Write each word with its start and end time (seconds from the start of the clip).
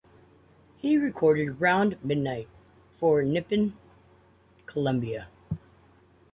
He 0.77 0.97
recorded 0.97 1.61
"Round 1.61 2.03
Midnight" 2.03 2.47
for 2.97 3.21
Nippon 3.21 3.77
Columbia. 4.65 5.27